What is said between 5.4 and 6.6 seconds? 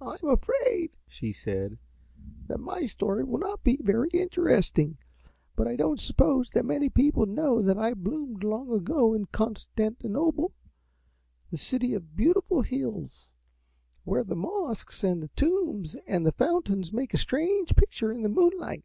but I don't suppose